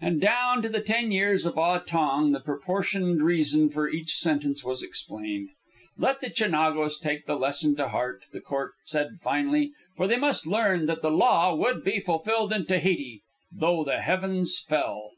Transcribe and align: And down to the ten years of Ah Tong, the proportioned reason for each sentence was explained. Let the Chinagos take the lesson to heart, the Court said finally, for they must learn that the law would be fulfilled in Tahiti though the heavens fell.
And 0.00 0.20
down 0.20 0.62
to 0.62 0.68
the 0.68 0.80
ten 0.80 1.10
years 1.10 1.44
of 1.44 1.58
Ah 1.58 1.80
Tong, 1.80 2.30
the 2.30 2.38
proportioned 2.38 3.20
reason 3.20 3.68
for 3.68 3.88
each 3.88 4.14
sentence 4.14 4.62
was 4.64 4.80
explained. 4.84 5.48
Let 5.98 6.20
the 6.20 6.30
Chinagos 6.30 7.00
take 7.00 7.26
the 7.26 7.34
lesson 7.34 7.74
to 7.74 7.88
heart, 7.88 8.26
the 8.32 8.40
Court 8.40 8.74
said 8.84 9.18
finally, 9.22 9.72
for 9.96 10.06
they 10.06 10.18
must 10.18 10.46
learn 10.46 10.84
that 10.84 11.02
the 11.02 11.10
law 11.10 11.52
would 11.56 11.82
be 11.82 11.98
fulfilled 11.98 12.52
in 12.52 12.66
Tahiti 12.66 13.22
though 13.50 13.82
the 13.82 14.00
heavens 14.02 14.60
fell. 14.60 15.10